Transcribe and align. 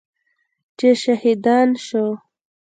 چې 0.77 0.89
شهیدان 1.01 1.69
شو. 1.85 2.05